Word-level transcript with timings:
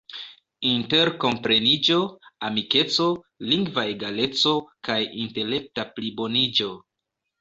interkompreniĝo, 0.69 1.97
amikeco, 2.49 3.07
lingva 3.51 3.83
egaleco, 3.93 4.55
kaj 4.89 4.99
intelekta 5.27 5.87
pliboniĝo. 5.99 6.73